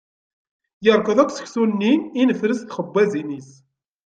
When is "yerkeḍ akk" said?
0.85-1.31